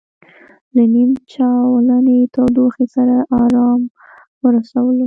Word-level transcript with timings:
له 0.75 0.83
نیم 0.93 1.11
چالانې 1.31 2.19
تودوخې 2.33 2.85
سره 2.95 3.15
ارام 3.41 3.81
ورسولو. 4.43 4.99